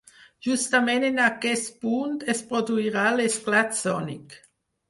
[0.45, 4.39] Justament en aquest punt es produirà l'esclat sònic.